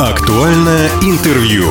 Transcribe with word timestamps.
Актуальное 0.00 0.88
интервью. 1.02 1.66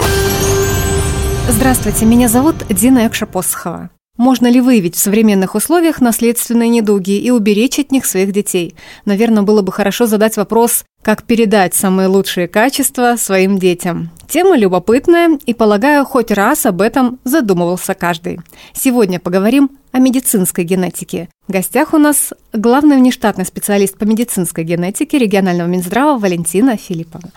Здравствуйте, 1.50 2.06
меня 2.06 2.28
зовут 2.28 2.58
Дина 2.70 3.08
Экша-Посохова. 3.08 3.90
Можно 4.18 4.52
ли 4.52 4.62
выявить 4.62 4.96
в 4.96 5.00
современных 5.00 5.56
условиях 5.56 6.00
наследственные 6.00 6.70
недуги 6.70 7.18
и 7.18 7.32
уберечь 7.32 7.80
от 7.80 7.92
них 7.92 8.06
своих 8.06 8.32
детей? 8.32 8.76
Наверное, 9.06 9.42
было 9.42 9.64
бы 9.64 9.72
хорошо 9.72 10.06
задать 10.06 10.38
вопрос, 10.38 10.86
как 11.02 11.24
передать 11.24 11.74
самые 11.74 12.08
лучшие 12.08 12.48
качества 12.48 13.16
своим 13.18 13.58
детям. 13.58 14.12
Тема 14.28 14.56
любопытная, 14.56 15.40
и, 15.48 15.56
полагаю, 15.56 16.06
хоть 16.06 16.30
раз 16.30 16.68
об 16.68 16.82
этом 16.82 17.18
задумывался 17.24 17.96
каждый. 17.96 18.42
Сегодня 18.74 19.20
поговорим 19.20 19.72
о 19.92 19.98
медицинской 19.98 20.66
генетике. 20.66 21.30
В 21.48 21.52
гостях 21.52 21.96
у 21.96 21.98
нас 21.98 22.32
главный 22.54 22.98
внештатный 22.98 23.48
специалист 23.48 23.98
по 23.98 24.04
медицинской 24.04 24.66
генетике 24.66 25.18
регионального 25.18 25.68
Минздрава 25.68 26.20
Валентина 26.20 26.78
Филиппова. 26.78 27.32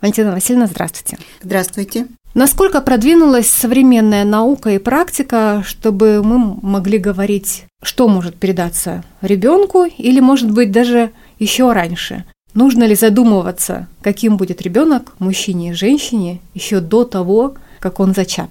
Валентина 0.00 0.32
Васильевна, 0.32 0.66
здравствуйте. 0.66 1.18
Здравствуйте. 1.42 2.06
Насколько 2.34 2.80
продвинулась 2.80 3.48
современная 3.48 4.24
наука 4.24 4.70
и 4.70 4.78
практика, 4.78 5.64
чтобы 5.66 6.22
мы 6.22 6.38
могли 6.62 6.98
говорить, 6.98 7.64
что 7.82 8.06
может 8.06 8.36
передаться 8.36 9.02
ребенку 9.22 9.84
или, 9.84 10.20
может 10.20 10.50
быть, 10.50 10.70
даже 10.70 11.10
еще 11.40 11.72
раньше? 11.72 12.24
Нужно 12.54 12.84
ли 12.84 12.94
задумываться, 12.94 13.88
каким 14.00 14.36
будет 14.36 14.62
ребенок, 14.62 15.14
мужчине 15.18 15.70
и 15.70 15.74
женщине, 15.74 16.40
еще 16.54 16.80
до 16.80 17.04
того, 17.04 17.54
как 17.80 17.98
он 17.98 18.14
зачат? 18.14 18.50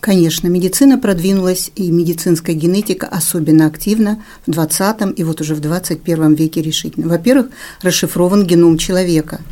Конечно, 0.00 0.48
медицина 0.48 0.98
продвинулась, 0.98 1.70
и 1.76 1.90
медицинская 1.90 2.54
генетика 2.54 3.06
особенно 3.06 3.66
активна 3.66 4.22
в 4.46 4.50
20 4.50 5.18
и 5.18 5.24
вот 5.24 5.40
уже 5.40 5.54
в 5.54 5.60
21 5.60 6.34
веке 6.34 6.62
решительно. 6.62 7.08
Во-первых, 7.08 7.50
расшифрован 7.80 8.44
геном 8.44 8.76
человека– 8.76 9.40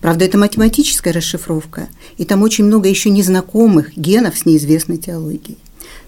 Правда, 0.00 0.24
это 0.24 0.38
математическая 0.38 1.12
расшифровка, 1.12 1.88
и 2.16 2.24
там 2.24 2.42
очень 2.42 2.64
много 2.64 2.88
еще 2.88 3.10
незнакомых 3.10 3.96
генов 3.96 4.38
с 4.38 4.46
неизвестной 4.46 4.98
теологией. 4.98 5.58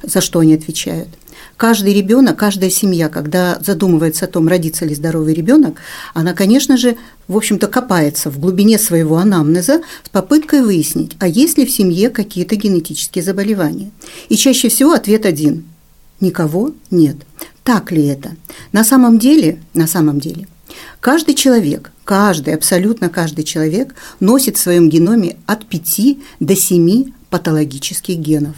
За 0.02 0.20
что 0.20 0.40
они 0.40 0.54
отвечают? 0.54 1.08
Каждый 1.56 1.94
ребенок, 1.94 2.36
каждая 2.36 2.70
семья, 2.70 3.08
когда 3.08 3.58
задумывается 3.60 4.24
о 4.24 4.28
том, 4.28 4.48
родится 4.48 4.84
ли 4.84 4.94
здоровый 4.94 5.34
ребенок, 5.34 5.76
она, 6.12 6.32
конечно 6.32 6.76
же, 6.76 6.96
в 7.28 7.36
общем-то, 7.36 7.68
копается 7.68 8.30
в 8.30 8.40
глубине 8.40 8.78
своего 8.78 9.18
анамнеза 9.18 9.82
с 10.02 10.08
попыткой 10.08 10.62
выяснить, 10.62 11.12
а 11.20 11.28
есть 11.28 11.56
ли 11.56 11.64
в 11.64 11.70
семье 11.70 12.10
какие-то 12.10 12.56
генетические 12.56 13.22
заболевания. 13.22 13.92
И 14.28 14.36
чаще 14.36 14.68
всего 14.68 14.92
ответ 14.92 15.26
один– 15.26 15.64
никого 16.20 16.72
нет. 16.90 17.16
Так 17.62 17.92
ли 17.92 18.04
это? 18.06 18.36
На 18.72 18.84
самом 18.84 19.18
деле, 19.18 19.60
на 19.74 19.86
самом 19.86 20.18
деле, 20.18 20.48
Каждый 21.00 21.34
человек, 21.34 21.92
каждый, 22.04 22.54
абсолютно 22.54 23.08
каждый 23.08 23.44
человек 23.44 23.94
носит 24.20 24.56
в 24.56 24.60
своем 24.60 24.88
геноме 24.88 25.36
от 25.46 25.66
5 25.66 26.18
до 26.40 26.56
7 26.56 27.12
патологических 27.30 28.16
генов. 28.16 28.56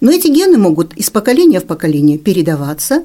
Но 0.00 0.10
эти 0.10 0.28
гены 0.28 0.58
могут 0.58 0.94
из 0.94 1.10
поколения 1.10 1.60
в 1.60 1.64
поколение 1.64 2.18
передаваться, 2.18 3.04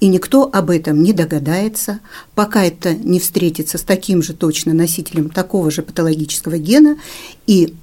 и 0.00 0.08
никто 0.08 0.50
об 0.52 0.70
этом 0.70 1.02
не 1.02 1.12
догадается, 1.12 2.00
пока 2.34 2.64
это 2.64 2.94
не 2.94 3.20
встретится 3.20 3.78
с 3.78 3.82
таким 3.82 4.22
же 4.22 4.32
точно 4.32 4.74
носителем 4.74 5.30
такого 5.30 5.70
же 5.70 5.82
патологического 5.82 6.58
гена 6.58 6.98
и, 7.46 7.74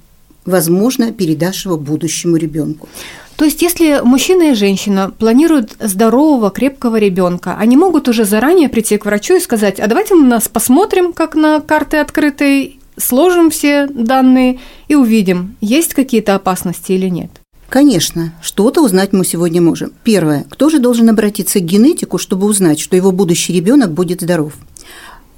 возможно, 0.44 1.12
передашь 1.12 1.64
его 1.64 1.76
будущему 1.76 2.36
ребенку. 2.36 2.88
То 3.36 3.44
есть, 3.44 3.62
если 3.62 4.00
мужчина 4.04 4.50
и 4.50 4.54
женщина 4.54 5.10
планируют 5.10 5.72
здорового, 5.80 6.50
крепкого 6.50 6.96
ребенка, 6.96 7.56
они 7.58 7.76
могут 7.76 8.08
уже 8.08 8.24
заранее 8.24 8.68
прийти 8.68 8.98
к 8.98 9.04
врачу 9.04 9.36
и 9.36 9.40
сказать, 9.40 9.80
а 9.80 9.86
давайте 9.86 10.14
мы 10.14 10.26
нас 10.28 10.48
посмотрим, 10.48 11.12
как 11.12 11.34
на 11.34 11.60
карты 11.60 11.96
открытой, 11.96 12.78
сложим 12.96 13.50
все 13.50 13.86
данные 13.86 14.60
и 14.88 14.94
увидим, 14.94 15.56
есть 15.60 15.94
какие-то 15.94 16.34
опасности 16.34 16.92
или 16.92 17.08
нет. 17.08 17.30
Конечно, 17.68 18.34
что-то 18.42 18.82
узнать 18.82 19.14
мы 19.14 19.24
сегодня 19.24 19.62
можем. 19.62 19.92
Первое. 20.04 20.44
Кто 20.50 20.68
же 20.68 20.78
должен 20.78 21.08
обратиться 21.08 21.58
к 21.58 21.64
генетику, 21.64 22.18
чтобы 22.18 22.46
узнать, 22.46 22.78
что 22.78 22.96
его 22.96 23.12
будущий 23.12 23.54
ребенок 23.54 23.92
будет 23.92 24.20
здоров? 24.20 24.52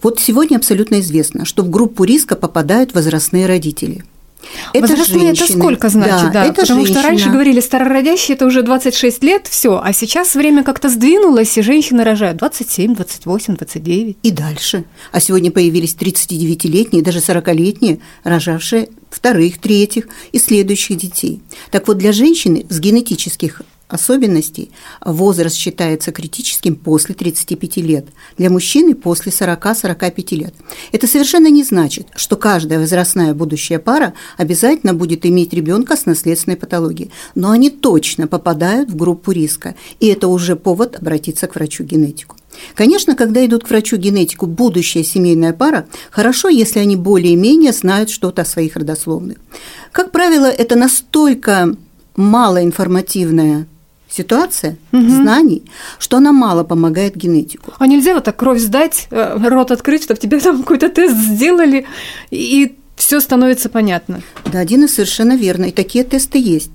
Вот 0.03 0.19
сегодня 0.19 0.57
абсолютно 0.57 1.01
известно, 1.01 1.45
что 1.45 1.63
в 1.63 1.71
группу 1.71 2.03
риска 2.03 2.35
попадают 2.35 2.93
возрастные 2.93 3.47
родители– 3.47 4.05
это 4.73 4.89
Возрастные 4.89 5.27
женщины. 5.27 5.45
это 5.45 5.59
сколько 5.59 5.89
значит, 5.89 6.27
да, 6.27 6.31
да 6.31 6.45
это 6.47 6.63
потому 6.63 6.81
женщина. 6.81 7.01
что 7.01 7.09
раньше 7.09 7.31
говорили 7.31 7.61
старородящие 7.61 8.37
это 8.37 8.47
уже 8.47 8.63
26 8.63 9.23
лет, 9.23 9.47
все, 9.49 9.81
а 9.83 9.93
сейчас 9.93 10.35
время 10.35 10.63
как-то 10.65 10.89
сдвинулось, 10.89 11.57
и 11.57 11.63
женщины 11.63 12.05
рожают 12.05 12.39
27, 12.39 12.95
28, 12.95 13.57
29. 13.57 14.17
И 14.23 14.31
дальше. 14.31 14.85
А 15.13 15.21
сегодня 15.21 15.51
появились 15.51 15.95
39-летние, 15.95 17.03
даже 17.03 17.19
40-летние, 17.19 18.01
рожавшие 18.25 18.89
вторых, 19.11 19.59
третьих 19.59 20.09
и 20.33 20.39
следующих 20.39 20.97
детей. 20.97 21.41
Так 21.71 21.87
вот, 21.89 21.99
для 21.99 22.13
женщины 22.13 22.67
с 22.69 22.81
генетических 22.81 23.63
особенностей 23.95 24.71
возраст 25.05 25.57
считается 25.57 26.13
критическим 26.13 26.77
после 26.77 27.15
35 27.15 27.77
лет, 27.79 28.07
для 28.37 28.51
мужчины 28.51 28.95
после 28.95 29.33
40-45 29.33 30.35
лет. 30.35 30.55
Это 30.93 31.07
совершенно 31.07 31.49
не 31.49 31.63
значит, 31.63 32.09
что 32.17 32.37
каждая 32.37 32.79
возрастная 32.79 33.35
будущая 33.35 33.79
пара 33.79 34.15
обязательно 34.37 34.95
будет 34.95 35.25
иметь 35.27 35.53
ребенка 35.53 35.97
с 35.97 36.07
наследственной 36.07 36.57
патологией, 36.57 37.11
но 37.35 37.51
они 37.51 37.71
точно 37.71 38.27
попадают 38.27 38.91
в 38.91 38.97
группу 38.97 39.31
риска, 39.31 39.75
и 40.01 40.09
это 40.09 40.29
уже 40.29 40.57
повод 40.57 40.97
обратиться 40.97 41.47
к 41.47 41.55
врачу-генетику. 41.55 42.37
Конечно, 42.75 43.17
когда 43.17 43.45
идут 43.45 43.65
к 43.65 43.71
врачу-генетику 43.71 44.47
будущая 44.47 45.03
семейная 45.03 45.53
пара, 45.53 45.87
хорошо, 46.11 46.49
если 46.49 46.79
они 46.79 46.97
более-менее 46.97 47.73
знают 47.73 48.11
что-то 48.11 48.43
о 48.43 48.45
своих 48.45 48.77
родословных. 48.77 49.39
Как 49.93 50.11
правило, 50.13 50.47
это 50.47 50.77
настолько 50.77 51.77
малоинформативная 52.17 53.67
ситуация 54.17 54.77
угу. 54.93 55.09
знаний, 55.09 55.63
что 55.99 56.19
она 56.19 56.33
мало 56.33 56.65
помогает 56.65 57.17
генетику. 57.17 57.73
А 57.79 57.87
нельзя 57.87 58.15
вот 58.15 58.25
так 58.25 58.37
кровь 58.37 58.61
сдать, 58.61 59.09
э, 59.11 59.37
рот 59.49 59.71
открыть, 59.71 60.05
чтобы 60.05 60.21
тебе 60.21 60.39
там 60.41 60.59
какой-то 60.59 60.89
тест 60.89 61.17
сделали, 61.17 61.87
и 62.31 62.77
все 62.97 63.21
становится 63.21 63.69
понятно. 63.69 64.23
Да, 64.53 64.65
Дина 64.65 64.87
совершенно 64.87 65.37
верно. 65.37 65.65
И 65.65 65.73
такие 65.73 66.05
тесты 66.05 66.39
есть. 66.39 66.71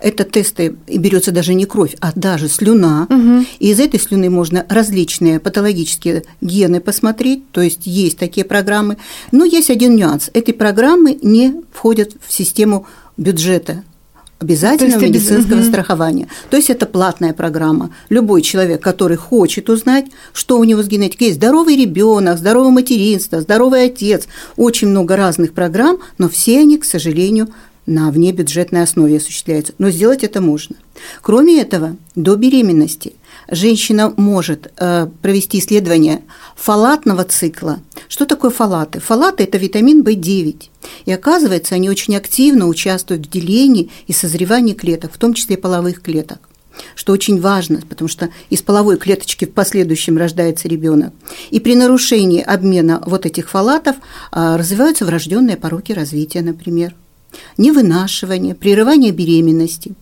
Это 0.00 0.22
тесты, 0.22 0.76
и 0.86 0.98
берется 0.98 1.32
даже 1.32 1.52
не 1.52 1.66
кровь, 1.66 1.96
а 2.00 2.12
даже 2.14 2.48
слюна. 2.48 3.08
Угу. 3.10 3.46
И 3.58 3.70
из 3.70 3.80
этой 3.80 3.98
слюны 3.98 4.30
можно 4.30 4.64
различные 4.68 5.40
патологические 5.40 6.22
гены 6.40 6.80
посмотреть, 6.80 7.50
то 7.50 7.60
есть 7.60 7.86
есть 7.86 8.18
такие 8.18 8.46
программы. 8.46 8.98
Но 9.32 9.44
есть 9.44 9.68
один 9.68 9.96
нюанс. 9.96 10.30
Эти 10.32 10.52
программы 10.52 11.18
не 11.22 11.62
входят 11.72 12.12
в 12.24 12.32
систему 12.32 12.86
бюджета 13.16 13.82
обязательного 14.38 15.00
То 15.00 15.06
медицинского 15.06 15.60
угу. 15.60 15.66
страхования. 15.66 16.28
То 16.50 16.56
есть 16.56 16.70
это 16.70 16.86
платная 16.86 17.32
программа. 17.32 17.90
Любой 18.08 18.42
человек, 18.42 18.82
который 18.82 19.16
хочет 19.16 19.70
узнать, 19.70 20.06
что 20.32 20.58
у 20.58 20.64
него 20.64 20.82
с 20.82 20.86
генетикой 20.86 21.28
есть, 21.28 21.38
здоровый 21.38 21.76
ребенок, 21.76 22.38
здоровое 22.38 22.70
материнство, 22.70 23.40
здоровый 23.40 23.84
отец, 23.84 24.26
очень 24.56 24.88
много 24.88 25.16
разных 25.16 25.52
программ, 25.52 25.98
но 26.18 26.28
все 26.28 26.60
они, 26.60 26.78
к 26.78 26.84
сожалению, 26.84 27.48
на 27.86 28.10
внебюджетной 28.10 28.82
основе 28.82 29.18
осуществляются. 29.18 29.74
Но 29.78 29.90
сделать 29.90 30.24
это 30.24 30.40
можно. 30.40 30.76
Кроме 31.22 31.60
этого, 31.60 31.96
до 32.14 32.36
беременности 32.36 33.14
женщина 33.50 34.12
может 34.16 34.72
э, 34.76 35.06
провести 35.22 35.58
исследование 35.58 36.22
фалатного 36.56 37.24
цикла. 37.24 37.80
Что 38.08 38.26
такое 38.26 38.50
фалаты? 38.50 39.00
Фалаты– 39.00 39.42
это 39.44 39.58
витамин 39.58 40.02
В9. 40.02 40.70
И 41.06 41.12
оказывается, 41.12 41.74
они 41.74 41.90
очень 41.90 42.16
активно 42.16 42.66
участвуют 42.66 43.26
в 43.26 43.30
делении 43.30 43.90
и 44.06 44.12
созревании 44.12 44.74
клеток, 44.74 45.12
в 45.12 45.18
том 45.18 45.34
числе 45.34 45.56
половых 45.56 46.02
клеток 46.02 46.48
что 46.96 47.12
очень 47.12 47.40
важно, 47.40 47.82
потому 47.88 48.08
что 48.08 48.30
из 48.50 48.60
половой 48.60 48.96
клеточки 48.96 49.44
в 49.44 49.52
последующем 49.52 50.18
рождается 50.18 50.66
ребенок. 50.66 51.12
И 51.50 51.60
при 51.60 51.76
нарушении 51.76 52.42
обмена 52.42 53.00
вот 53.06 53.26
этих 53.26 53.48
фалатов 53.48 53.94
э, 54.32 54.56
развиваются 54.56 55.04
врожденные 55.04 55.56
пороки 55.56 55.92
развития, 55.92 56.42
например 56.42 56.96
невынашивание, 57.56 58.54
прерывание 58.54 59.12
беременности. 59.12 59.92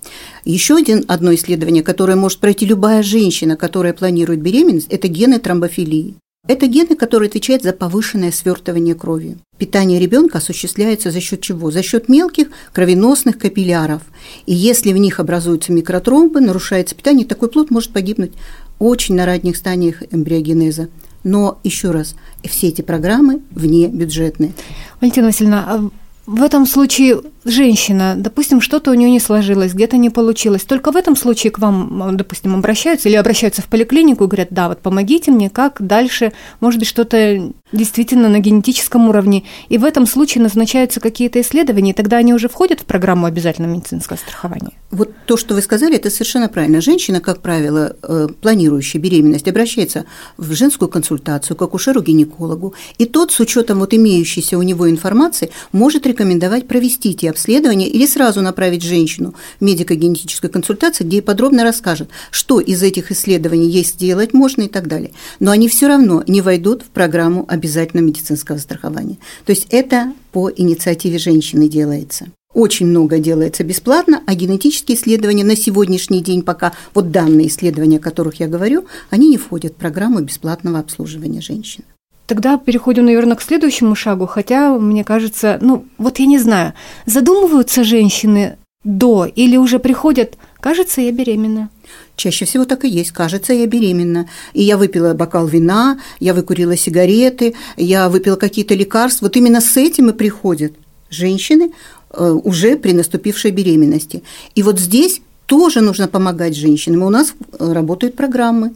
Еще 0.45 0.77
один, 0.77 1.05
одно 1.09 1.35
исследование, 1.35 1.83
которое 1.83 2.17
может 2.17 2.39
пройти 2.39 2.67
любая 2.67 3.03
женщина, 3.03 3.57
которая 3.57 3.93
планирует 3.93 4.41
беременность, 4.41 4.89
это 4.91 5.09
гены 5.09 5.39
тромбофилии. 5.39 6.17
Это 6.49 6.67
гены, 6.67 6.97
которые 6.97 7.29
отвечают 7.29 7.63
за 7.63 7.73
повышенное 7.73 8.33
свертывание 8.33 8.97
крови. 8.97 9.37
Питание 9.59 10.01
ребенка 10.01 10.39
осуществляется 10.39 11.13
за 11.13 11.21
счет 11.21 11.41
чего? 11.41 11.71
За 11.71 11.85
счет 11.85 12.09
мелких 12.09 12.49
кровеносных 12.73 13.39
капилляров. 13.39 14.03
И 14.47 14.53
если 14.53 14.93
в 14.93 14.97
них 14.97 15.21
образуются 15.21 15.73
микротромбы, 15.73 16.41
нарушается 16.41 16.97
питание, 16.97 17.25
такой 17.25 17.49
плод 17.49 17.71
может 17.71 17.93
погибнуть 17.93 18.33
очень 18.81 19.15
на 19.15 19.25
ранних 19.25 19.57
стадиях 19.57 20.03
эмбриогенеза. 20.11 20.89
Но 21.23 21.61
еще 21.63 21.93
раз, 21.93 22.17
все 22.43 22.69
эти 22.69 22.83
программы 22.83 23.43
вне 23.53 23.87
бюджетные. 23.87 24.53
Валентина 25.01 25.29
Васильевна, 25.29 25.65
а 25.69 25.91
в 26.27 26.43
этом 26.43 26.67
случае 26.67 27.21
женщина, 27.45 28.15
допустим, 28.17 28.61
что-то 28.61 28.91
у 28.91 28.95
нее 28.95 29.11
не 29.11 29.21
сложилось, 29.21 29.75
где-то 29.75 29.97
не 29.97 30.11
получилось, 30.11 30.63
только 30.63 30.93
в 30.93 30.97
этом 30.97 31.17
случае 31.17 31.51
к 31.51 31.59
вам, 31.59 32.17
допустим, 32.17 32.55
обращаются 32.55 33.09
или 33.09 33.17
обращаются 33.17 33.63
в 33.63 33.67
поликлинику 33.67 34.25
и 34.25 34.27
говорят, 34.29 34.49
да, 34.51 34.69
вот 34.69 34.79
помогите 34.79 35.31
мне, 35.31 35.51
как 35.51 35.85
дальше, 35.85 36.33
может 36.61 36.79
быть, 36.79 36.89
что-то 36.89 37.53
действительно 37.73 38.29
на 38.29 38.39
генетическом 38.39 39.09
уровне, 39.09 39.45
и 39.69 39.79
в 39.79 39.85
этом 39.85 40.07
случае 40.07 40.43
назначаются 40.43 41.01
какие-то 41.01 41.41
исследования, 41.41 41.91
и 41.91 41.95
тогда 41.95 42.19
они 42.19 42.35
уже 42.35 42.49
входят 42.49 42.81
в 42.81 42.85
программу 42.85 43.27
обязательного 43.27 43.73
медицинского 43.73 44.17
страхования. 44.17 44.73
Вот 44.91 45.11
то, 45.27 45.37
что 45.37 45.55
вы 45.55 45.63
сказали, 45.63 45.97
это 45.97 46.11
совершенно 46.11 46.49
правильно. 46.49 46.81
Женщина, 46.81 47.21
как 47.21 47.41
правило, 47.41 47.97
э, 48.03 48.29
планирующая 48.41 49.01
беременность, 49.01 49.49
обращается 49.49 50.05
в 50.37 50.53
женскую 50.53 50.89
консультацию 50.89 51.57
к 51.57 51.63
акушеру-гинекологу, 51.63 52.75
и 52.99 53.07
тот 53.07 53.33
с 53.33 53.41
учетом 53.41 53.79
вот 53.79 53.95
имеющейся 53.95 54.59
у 54.59 54.63
него 54.63 54.89
информации 54.89 55.51
может 55.73 56.07
рекомендовать 56.07 56.22
провести 56.69 57.15
те 57.15 57.31
обследования 57.31 57.89
или 57.89 58.07
сразу 58.07 58.41
направить 58.41 58.83
женщину 58.83 59.35
в 59.61 59.65
медико-генетическую 59.65 60.51
консультацию, 60.51 61.07
где 61.07 61.17
ей 61.19 61.23
подробно 61.23 61.65
расскажет, 61.65 62.09
что 62.31 62.61
из 62.61 62.83
этих 62.83 63.11
исследований 63.13 63.69
ей 63.69 63.85
сделать 63.85 64.33
можно 64.33 64.63
и 64.63 64.69
так 64.69 64.87
далее. 64.87 65.13
Но 65.41 65.51
они 65.51 65.69
все 65.69 65.89
равно 65.89 66.23
не 66.27 66.41
войдут 66.41 66.83
в 66.83 66.87
программу 66.87 67.45
обязательного 67.49 68.07
медицинского 68.07 68.59
страхования. 68.59 69.19
То 69.45 69.51
есть 69.51 69.67
это 69.71 70.13
по 70.33 70.51
инициативе 70.51 71.19
женщины 71.19 71.69
делается. 71.69 72.27
Очень 72.55 72.87
много 72.87 73.19
делается 73.19 73.65
бесплатно, 73.65 74.23
а 74.27 74.35
генетические 74.35 74.99
исследования 74.99 75.45
на 75.45 75.57
сегодняшний 75.57 76.23
день 76.23 76.43
пока, 76.43 76.73
вот 76.93 77.11
данные 77.11 77.49
исследования, 77.49 77.97
о 77.97 78.01
которых 78.01 78.41
я 78.41 78.49
говорю, 78.49 78.87
они 79.09 79.29
не 79.31 79.39
входят 79.39 79.73
в 79.73 79.77
программу 79.77 80.21
бесплатного 80.21 80.79
обслуживания 80.79 81.41
женщин. 81.41 81.85
Тогда 82.27 82.57
переходим, 82.57 83.05
наверное, 83.05 83.37
к 83.37 83.43
следующему 83.43 83.95
шагу, 83.95 84.27
хотя, 84.27 84.79
мне 84.79 85.05
кажется, 85.05 85.59
ну, 85.61 85.85
вот 85.99 86.19
я 86.19 86.27
не 86.27 86.39
знаю, 86.39 86.73
задумываются 87.05 87.85
женщины 87.85 88.57
до 88.85 89.27
или 89.27 89.57
уже 89.57 89.79
приходят, 89.79 90.37
кажется, 90.61 91.01
я 91.01 91.13
беременна. 91.13 91.69
Чаще 92.17 92.45
всего 92.45 92.65
так 92.65 92.85
и 92.85 92.89
есть. 92.89 93.11
Кажется, 93.13 93.53
я 93.53 93.67
беременна. 93.67 94.29
И 94.53 94.63
я 94.63 94.77
выпила 94.77 95.15
бокал 95.15 95.47
вина, 95.47 95.99
я 96.21 96.35
выкурила 96.35 96.77
сигареты, 96.77 97.55
я 97.77 98.09
выпила 98.09 98.37
какие-то 98.37 98.75
лекарства. 98.75 99.27
Вот 99.27 99.37
именно 99.37 99.61
с 99.61 99.77
этим 99.77 100.11
и 100.11 100.13
приходят 100.13 100.73
женщины 101.11 101.73
э, 102.11 102.31
уже 102.45 102.77
при 102.77 102.93
наступившей 102.93 103.51
беременности. 103.51 104.23
И 104.55 104.63
вот 104.63 104.79
здесь 104.79 105.21
тоже 105.47 105.81
нужно 105.81 106.09
помогать 106.09 106.57
женщинам. 106.57 107.03
У 107.03 107.11
нас 107.11 107.35
э, 107.59 107.73
работают 107.73 108.15
программы. 108.15 108.73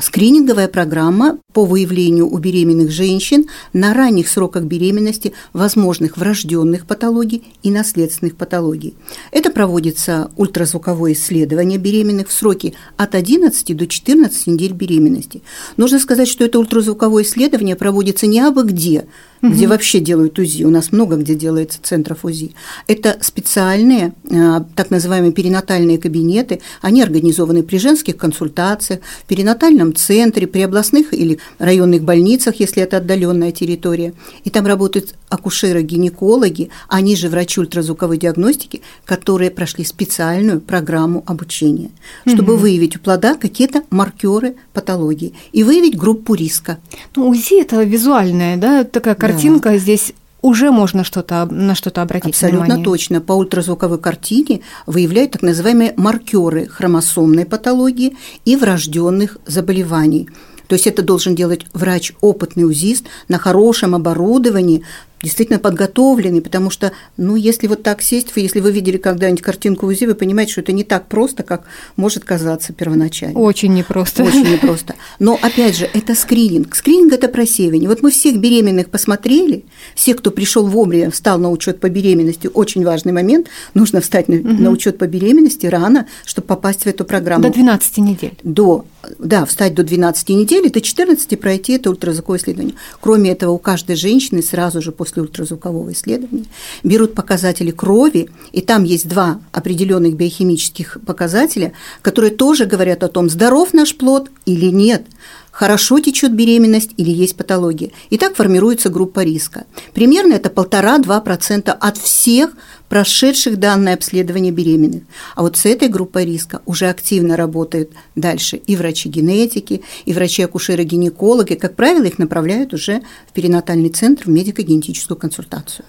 Скрининговая 0.00 0.68
программа 0.68 1.38
по 1.52 1.64
выявлению 1.64 2.28
у 2.32 2.38
беременных 2.38 2.90
женщин 2.90 3.46
на 3.72 3.92
ранних 3.92 4.28
сроках 4.28 4.64
беременности 4.64 5.32
возможных 5.52 6.16
врожденных 6.16 6.86
патологий 6.86 7.42
и 7.62 7.70
наследственных 7.70 8.36
патологий. 8.36 8.94
Это 9.30 9.50
проводится 9.50 10.30
ультразвуковое 10.36 11.12
исследование 11.12 11.78
беременных 11.78 12.28
в 12.28 12.32
сроки 12.32 12.74
от 12.96 13.14
11 13.14 13.76
до 13.76 13.86
14 13.86 14.46
недель 14.46 14.72
беременности. 14.72 15.42
Нужно 15.76 15.98
сказать, 15.98 16.28
что 16.28 16.44
это 16.44 16.58
ультразвуковое 16.58 17.24
исследование 17.24 17.76
проводится 17.76 18.26
не 18.26 18.40
абы 18.40 18.64
где, 18.64 19.06
угу. 19.42 19.52
где 19.52 19.66
вообще 19.66 20.00
делают 20.00 20.38
УЗИ. 20.38 20.64
У 20.64 20.70
нас 20.70 20.92
много 20.92 21.16
где 21.16 21.34
делается 21.34 21.78
центров 21.82 22.24
УЗИ. 22.24 22.54
Это 22.86 23.18
специальные, 23.20 24.12
э, 24.30 24.60
так 24.74 24.90
называемые 24.90 25.32
перинатальные 25.32 25.98
кабинеты. 25.98 26.60
Они 26.80 27.02
организованы 27.02 27.62
при 27.62 27.78
женских 27.78 28.16
консультациях, 28.16 29.00
в 29.24 29.26
перинатальном 29.26 29.94
центре, 29.94 30.46
при 30.46 30.62
областных 30.62 31.12
или 31.12 31.38
районных 31.58 32.02
больницах, 32.02 32.56
если 32.56 32.82
это 32.82 32.98
отдаленная 32.98 33.52
территория. 33.52 34.14
И 34.44 34.50
там 34.50 34.66
работают 34.66 35.14
акушеры-гинекологи, 35.28 36.70
они 36.88 37.16
же 37.16 37.28
врачи 37.28 37.60
ультразвуковой 37.60 38.18
диагностики, 38.18 38.82
которые 39.04 39.50
прошли 39.50 39.84
специальную 39.84 40.60
программу 40.60 41.22
обучения, 41.26 41.90
чтобы 42.26 42.54
угу. 42.54 42.62
выявить 42.62 42.96
у 42.96 43.00
плода 43.00 43.34
какие-то 43.34 43.84
маркеры 43.90 44.56
патологии 44.72 45.34
и 45.52 45.62
выявить 45.62 45.96
группу 45.96 46.34
риска. 46.34 46.78
Ну, 47.16 47.28
УЗИ– 47.28 47.60
это 47.62 47.82
визуальная, 47.82 48.56
да, 48.56 48.84
такая 48.84 49.14
картинка, 49.32 49.78
здесь 49.78 50.12
уже 50.42 50.70
можно 50.70 51.04
что-то 51.04 51.46
на 51.46 51.74
что-то 51.74 52.02
обратить 52.02 52.30
Абсолютно 52.34 52.64
внимание. 52.64 52.84
точно. 52.84 53.20
По 53.20 53.32
ультразвуковой 53.32 53.98
картине 53.98 54.60
выявляют 54.86 55.32
так 55.32 55.42
называемые 55.42 55.94
маркеры 55.96 56.66
хромосомной 56.66 57.44
патологии 57.44 58.16
и 58.44 58.56
врожденных 58.56 59.38
заболеваний. 59.46 60.28
То 60.66 60.74
есть 60.74 60.86
это 60.86 61.02
должен 61.02 61.34
делать 61.34 61.66
врач, 61.74 62.12
опытный 62.20 62.64
УЗИст 62.64 63.04
на 63.28 63.38
хорошем 63.38 63.94
оборудовании, 63.94 64.84
действительно 65.22 65.58
подготовленный, 65.58 66.40
потому 66.40 66.70
что, 66.70 66.92
ну, 67.16 67.36
если 67.36 67.66
вот 67.66 67.82
так 67.82 68.02
сесть, 68.02 68.28
если 68.36 68.60
вы 68.60 68.72
видели 68.72 68.96
когда-нибудь 68.96 69.42
картинку 69.42 69.86
УЗИ, 69.86 70.06
вы 70.06 70.14
понимаете, 70.14 70.52
что 70.52 70.60
это 70.62 70.72
не 70.72 70.84
так 70.84 71.08
просто, 71.08 71.42
как 71.42 71.64
может 71.96 72.24
казаться 72.24 72.72
первоначально. 72.72 73.38
Очень 73.38 73.74
непросто. 73.74 74.22
Очень 74.22 74.48
непросто. 74.52 74.94
Но, 75.18 75.38
опять 75.40 75.76
же, 75.76 75.88
это 75.92 76.14
скрининг. 76.14 76.74
Скрининг– 76.74 77.12
это 77.12 77.28
просеивание. 77.28 77.88
Вот 77.88 78.02
мы 78.02 78.10
всех 78.10 78.38
беременных 78.38 78.88
посмотрели, 78.88 79.64
все, 79.94 80.14
кто 80.14 80.30
пришел 80.30 80.66
вовремя, 80.66 81.10
встал 81.10 81.38
на 81.38 81.50
учет 81.50 81.80
по 81.80 81.90
беременности, 81.90 82.48
очень 82.52 82.84
важный 82.84 83.12
момент, 83.12 83.48
нужно 83.74 84.00
встать 84.00 84.28
на, 84.28 84.36
угу. 84.36 84.48
на 84.48 84.70
учет 84.70 84.96
по 84.96 85.06
беременности 85.06 85.66
рано, 85.66 86.06
чтобы 86.24 86.46
попасть 86.48 86.84
в 86.84 86.86
эту 86.86 87.04
программу. 87.04 87.42
До 87.42 87.50
12 87.50 87.98
недель. 87.98 88.38
До, 88.42 88.86
да, 89.18 89.44
встать 89.44 89.74
до 89.74 89.82
12 89.82 90.30
недель, 90.30 90.70
до 90.70 90.80
14 90.80 91.38
пройти 91.38 91.74
это 91.74 91.90
ультразвуковое 91.90 92.38
исследование. 92.38 92.74
Кроме 93.00 93.32
этого, 93.32 93.52
у 93.52 93.58
каждой 93.58 93.96
женщины 93.96 94.42
сразу 94.42 94.80
же 94.80 94.92
после 94.92 95.09
после 95.10 95.22
ультразвукового 95.22 95.92
исследования, 95.92 96.46
берут 96.84 97.14
показатели 97.14 97.70
крови, 97.70 98.30
и 98.52 98.60
там 98.60 98.84
есть 98.84 99.08
два 99.08 99.40
определенных 99.52 100.14
биохимических 100.14 100.98
показателя, 101.04 101.72
которые 102.02 102.30
тоже 102.30 102.66
говорят 102.66 103.02
о 103.02 103.08
том, 103.08 103.28
здоров 103.28 103.72
наш 103.72 103.96
плод 103.96 104.30
или 104.46 104.66
нет, 104.66 105.04
хорошо 105.50 105.98
течет 105.98 106.32
беременность 106.32 106.92
или 106.96 107.10
есть 107.10 107.36
патология. 107.36 107.90
И 108.10 108.18
так 108.18 108.36
формируется 108.36 108.88
группа 108.88 109.24
риска. 109.24 109.64
Примерно 109.94 110.34
это 110.34 110.48
1,5-2% 110.48 111.70
от 111.70 111.98
всех 111.98 112.50
прошедших 112.90 113.58
данное 113.58 113.94
обследование 113.94 114.52
беременных. 114.52 115.04
А 115.36 115.42
вот 115.42 115.56
с 115.56 115.64
этой 115.64 115.88
группой 115.88 116.26
риска 116.26 116.60
уже 116.66 116.88
активно 116.88 117.36
работают 117.36 117.92
дальше 118.16 118.56
и 118.56 118.76
врачи-генетики, 118.76 119.82
и 120.04 120.12
врачи-акушеры-гинекологи. 120.12 121.54
Как 121.54 121.76
правило, 121.76 122.04
их 122.04 122.18
направляют 122.18 122.74
уже 122.74 123.00
в 123.28 123.32
перинатальный 123.32 123.90
центр 123.90 124.24
в 124.24 124.28
медико-генетическую 124.28 125.16
консультацию. 125.16 125.86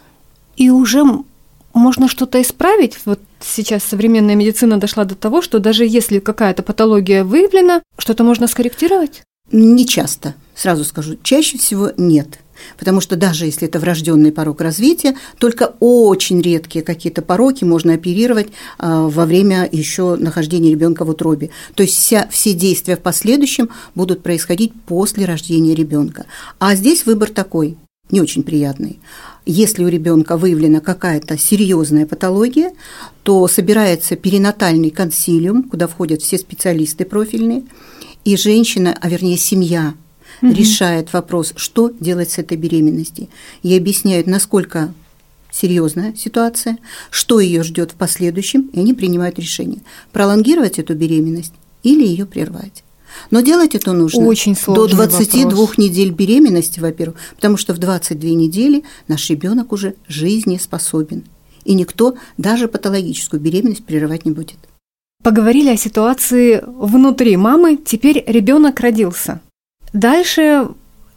И 0.55 0.69
уже 0.69 1.03
можно 1.73 2.07
что-то 2.07 2.39
исправить? 2.39 2.99
Вот 3.05 3.19
сейчас 3.39 3.83
современная 3.83 4.35
медицина 4.35 4.79
дошла 4.79 5.03
до 5.03 5.15
того, 5.15 5.41
что 5.41 5.57
даже 5.57 5.85
если 5.85 6.19
какая-то 6.19 6.61
патология 6.61 7.23
выявлена, 7.23 7.81
что-то 7.97 8.23
можно 8.23 8.45
скорректировать? 8.45 9.23
Не 9.51 9.87
часто, 9.87 10.35
сразу 10.53 10.85
скажу, 10.85 11.17
чаще 11.23 11.57
всего 11.57 11.91
нет. 11.97 12.39
Потому 12.77 13.01
что 13.01 13.15
даже 13.15 13.45
если 13.45 13.67
это 13.67 13.79
врожденный 13.79 14.31
порог 14.31 14.61
развития, 14.61 15.15
только 15.37 15.73
очень 15.79 16.41
редкие 16.41 16.83
какие-то 16.83 17.21
пороки 17.21 17.63
можно 17.63 17.93
оперировать 17.93 18.49
а, 18.77 19.07
во 19.07 19.25
время 19.25 19.67
еще 19.71 20.15
нахождения 20.15 20.71
ребенка 20.71 21.05
в 21.05 21.09
утробе. 21.09 21.49
То 21.75 21.83
есть 21.83 21.97
вся, 21.97 22.27
все 22.29 22.53
действия 22.53 22.95
в 22.95 23.01
последующем 23.01 23.69
будут 23.95 24.23
происходить 24.23 24.73
после 24.85 25.25
рождения 25.25 25.75
ребенка. 25.75 26.25
А 26.59 26.75
здесь 26.75 27.05
выбор 27.05 27.29
такой, 27.29 27.77
не 28.11 28.21
очень 28.21 28.43
приятный. 28.43 28.99
Если 29.45 29.83
у 29.83 29.87
ребенка 29.87 30.37
выявлена 30.37 30.81
какая-то 30.81 31.37
серьезная 31.37 32.05
патология, 32.05 32.73
то 33.23 33.47
собирается 33.47 34.15
перинатальный 34.15 34.91
консилиум, 34.91 35.63
куда 35.63 35.87
входят 35.87 36.21
все 36.21 36.37
специалисты 36.37 37.05
профильные, 37.05 37.63
и 38.23 38.37
женщина, 38.37 38.95
а 39.01 39.09
вернее 39.09 39.37
семья, 39.37 39.95
угу. 40.41 40.53
решает 40.53 41.13
вопрос, 41.13 41.53
что 41.55 41.91
делать 41.99 42.31
с 42.31 42.37
этой 42.37 42.57
беременностью. 42.57 43.27
И 43.63 43.75
объясняют, 43.75 44.27
насколько 44.27 44.93
серьезная 45.51 46.13
ситуация, 46.15 46.77
что 47.09 47.39
ее 47.39 47.63
ждет 47.63 47.91
в 47.91 47.95
последующем, 47.95 48.69
и 48.73 48.79
они 48.79 48.93
принимают 48.93 49.37
решение 49.37 49.81
пролонгировать 50.11 50.79
эту 50.79 50.95
беременность 50.95 51.53
или 51.83 52.05
ее 52.05 52.25
прервать. 52.25 52.83
Но 53.29 53.41
делать 53.41 53.75
это 53.75 53.91
нужно 53.91 54.25
Очень 54.25 54.55
до 54.55 54.87
22 54.87 55.43
вопрос. 55.43 55.77
недель 55.77 56.11
беременности, 56.11 56.79
во-первых, 56.79 57.17
потому 57.35 57.57
что 57.57 57.73
в 57.73 57.77
22 57.77 58.29
недели 58.29 58.83
наш 59.07 59.29
ребенок 59.29 59.73
уже 59.73 59.95
жизнеспособен. 60.07 61.25
И 61.65 61.73
никто 61.73 62.15
даже 62.37 62.67
патологическую 62.67 63.39
беременность 63.39 63.85
прерывать 63.85 64.25
не 64.25 64.31
будет. 64.31 64.57
Поговорили 65.23 65.69
о 65.69 65.77
ситуации 65.77 66.63
внутри 66.65 67.37
мамы, 67.37 67.77
теперь 67.77 68.23
ребенок 68.25 68.79
родился. 68.79 69.41
Дальше 69.93 70.67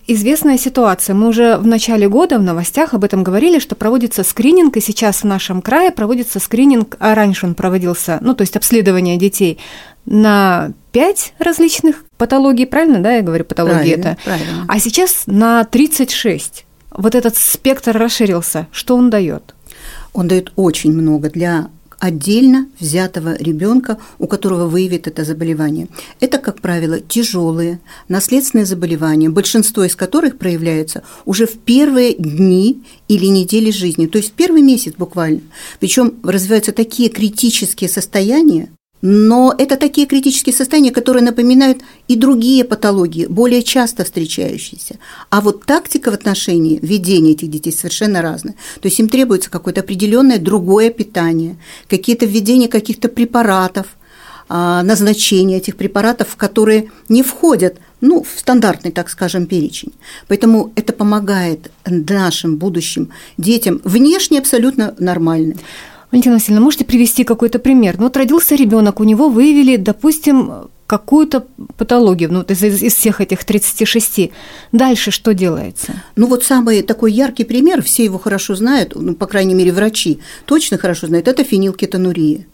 известная 0.06 0.58
ситуация. 0.58 1.14
Мы 1.14 1.28
уже 1.28 1.56
в 1.56 1.66
начале 1.66 2.08
года 2.08 2.38
в 2.38 2.42
новостях 2.42 2.94
об 2.94 3.04
этом 3.04 3.22
говорили, 3.22 3.58
что 3.58 3.74
проводится 3.74 4.22
скрининг, 4.22 4.76
и 4.76 4.80
сейчас 4.80 5.22
в 5.22 5.24
нашем 5.24 5.62
крае 5.62 5.90
проводится 5.90 6.40
скрининг, 6.40 6.96
а 6.98 7.14
раньше 7.14 7.46
он 7.46 7.54
проводился, 7.54 8.18
ну, 8.20 8.34
то 8.34 8.42
есть 8.42 8.56
обследование 8.56 9.16
детей 9.16 9.58
на 10.06 10.72
пять 10.92 11.32
различных 11.38 12.04
патологий, 12.18 12.66
правильно, 12.66 13.00
да, 13.00 13.16
я 13.16 13.22
говорю, 13.22 13.44
патологии 13.44 13.94
правильно, 13.94 14.08
это? 14.08 14.18
Правильно. 14.24 14.64
А 14.68 14.78
сейчас 14.78 15.22
на 15.26 15.64
36. 15.64 16.66
Вот 16.90 17.14
этот 17.14 17.36
спектр 17.36 17.96
расширился. 17.96 18.68
Что 18.70 18.96
он 18.96 19.10
дает? 19.10 19.54
Он 20.12 20.28
дает 20.28 20.52
очень 20.56 20.92
много 20.92 21.30
для 21.30 21.68
отдельно 22.04 22.68
взятого 22.78 23.34
ребенка, 23.38 23.96
у 24.18 24.26
которого 24.26 24.66
выявит 24.68 25.06
это 25.06 25.24
заболевание. 25.24 25.88
Это, 26.20 26.36
как 26.36 26.60
правило, 26.60 27.00
тяжелые 27.00 27.80
наследственные 28.08 28.66
заболевания, 28.66 29.30
большинство 29.30 29.84
из 29.84 29.96
которых 29.96 30.36
проявляется 30.36 31.02
уже 31.24 31.46
в 31.46 31.58
первые 31.58 32.14
дни 32.14 32.82
или 33.08 33.24
недели 33.24 33.70
жизни, 33.70 34.06
то 34.06 34.18
есть 34.18 34.32
в 34.32 34.34
первый 34.34 34.60
месяц 34.60 34.92
буквально. 34.98 35.40
Причем 35.80 36.12
развиваются 36.22 36.72
такие 36.72 37.08
критические 37.08 37.88
состояния, 37.88 38.68
но 39.06 39.54
это 39.58 39.76
такие 39.76 40.06
критические 40.06 40.54
состояния, 40.54 40.90
которые 40.90 41.22
напоминают 41.22 41.82
и 42.08 42.16
другие 42.16 42.64
патологии, 42.64 43.26
более 43.26 43.62
часто 43.62 44.02
встречающиеся. 44.02 44.98
А 45.28 45.42
вот 45.42 45.66
тактика 45.66 46.10
в 46.10 46.14
отношении 46.14 46.78
ведения 46.80 47.32
этих 47.32 47.50
детей 47.50 47.70
совершенно 47.70 48.22
разная. 48.22 48.54
То 48.80 48.88
есть 48.88 48.98
им 48.98 49.10
требуется 49.10 49.50
какое-то 49.50 49.82
определенное 49.82 50.38
другое 50.38 50.88
питание, 50.88 51.58
какие-то 51.86 52.24
введения 52.24 52.66
каких-то 52.66 53.10
препаратов, 53.10 53.88
а, 54.48 54.82
назначение 54.82 55.58
этих 55.58 55.76
препаратов, 55.76 56.36
которые 56.36 56.90
не 57.10 57.22
входят 57.22 57.76
ну, 58.00 58.22
в 58.22 58.38
стандартный, 58.40 58.90
так 58.90 59.10
скажем, 59.10 59.44
перечень. 59.44 59.92
Поэтому 60.28 60.72
это 60.76 60.94
помогает 60.94 61.70
нашим 61.84 62.56
будущим 62.56 63.10
детям 63.36 63.82
внешне 63.84 64.38
абсолютно 64.38 64.94
нормальным. 64.98 65.58
Валентина 66.14 66.36
Васильевна, 66.36 66.62
можете 66.62 66.84
привести 66.84 67.24
какой-то 67.24 67.58
пример? 67.58 67.96
Ну, 67.98 68.04
вот 68.04 68.16
родился 68.16 68.54
ребенок, 68.54 69.00
у 69.00 69.04
него 69.04 69.28
выявили, 69.28 69.74
допустим, 69.74 70.68
какую-то 70.86 71.44
патологию 71.76 72.32
ну, 72.32 72.42
из, 72.42 72.62
из 72.62 72.94
всех 72.94 73.20
этих 73.20 73.44
36. 73.44 74.30
Дальше 74.70 75.10
что 75.10 75.34
делается? 75.34 76.04
Ну 76.14 76.28
вот 76.28 76.44
самый 76.44 76.82
такой 76.82 77.12
яркий 77.12 77.42
пример, 77.42 77.82
все 77.82 78.04
его 78.04 78.20
хорошо 78.20 78.54
знают, 78.54 78.92
ну, 78.94 79.16
по 79.16 79.26
крайней 79.26 79.54
мере, 79.54 79.72
врачи 79.72 80.20
точно 80.44 80.78
хорошо 80.78 81.08
знают, 81.08 81.26
это 81.26 81.42
фенилкетонурия. 81.42 82.46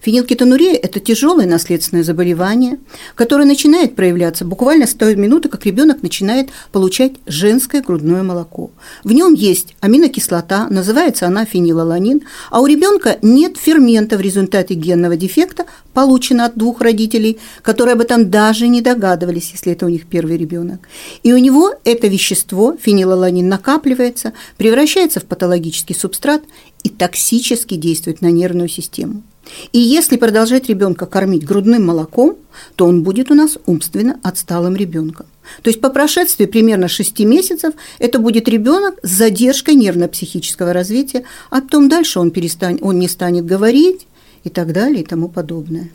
Фенилкетонурия– 0.00 0.74
это 0.82 1.00
тяжелое 1.00 1.46
наследственное 1.46 2.04
заболевание, 2.04 2.78
которое 3.14 3.44
начинает 3.44 3.96
проявляться 3.96 4.44
буквально 4.44 4.86
с 4.86 4.94
той 4.94 5.16
минуты, 5.16 5.48
как 5.48 5.66
ребенок 5.66 6.02
начинает 6.02 6.50
получать 6.72 7.12
женское 7.26 7.82
грудное 7.82 8.22
молоко. 8.22 8.70
В 9.04 9.12
нем 9.12 9.34
есть 9.34 9.74
аминокислота, 9.80 10.68
называется 10.70 11.26
она 11.26 11.44
фенилаланин, 11.44 12.22
а 12.50 12.60
у 12.60 12.66
ребенка 12.66 13.18
нет 13.22 13.56
фермента 13.56 14.16
в 14.16 14.20
результате 14.20 14.74
генного 14.74 15.16
дефекта, 15.16 15.66
получено 15.92 16.46
от 16.46 16.56
двух 16.56 16.80
родителей, 16.80 17.38
которые 17.62 17.94
об 17.94 18.00
этом 18.00 18.30
даже 18.30 18.68
не 18.68 18.80
догадывались, 18.80 19.50
если 19.52 19.72
это 19.72 19.86
у 19.86 19.88
них 19.88 20.06
первый 20.06 20.36
ребенок. 20.36 20.80
И 21.22 21.32
у 21.32 21.38
него 21.38 21.74
это 21.84 22.06
вещество, 22.06 22.76
фенилаланин, 22.80 23.48
накапливается, 23.48 24.32
превращается 24.56 25.20
в 25.20 25.24
патологический 25.24 25.94
субстрат 25.94 26.42
и 26.82 26.88
токсически 26.88 27.74
действует 27.74 28.20
на 28.20 28.30
нервную 28.30 28.68
систему. 28.68 29.22
И 29.72 29.78
если 29.78 30.16
продолжать 30.16 30.68
ребенка 30.68 31.06
кормить 31.06 31.44
грудным 31.44 31.86
молоком, 31.86 32.36
то 32.76 32.86
он 32.86 33.02
будет 33.02 33.30
у 33.30 33.34
нас 33.34 33.58
умственно 33.66 34.18
отсталым 34.22 34.76
ребенком. 34.76 35.26
То 35.62 35.70
есть 35.70 35.80
по 35.80 35.90
прошествии 35.90 36.46
примерно 36.46 36.88
6 36.88 37.20
месяцев 37.20 37.74
это 37.98 38.18
будет 38.18 38.48
ребенок 38.48 38.98
с 39.02 39.10
задержкой 39.10 39.74
нервно-психического 39.74 40.72
развития, 40.72 41.24
а 41.50 41.60
потом 41.60 41.88
дальше 41.88 42.20
он, 42.20 42.30
перестанет, 42.30 42.82
он 42.82 42.98
не 42.98 43.08
станет 43.08 43.46
говорить 43.46 44.06
и 44.44 44.48
так 44.48 44.72
далее 44.72 45.02
и 45.02 45.06
тому 45.06 45.28
подобное. 45.28 45.90